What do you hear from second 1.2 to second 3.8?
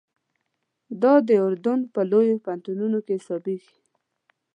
د اردن په لویو پوهنتونو کې حسابېږي.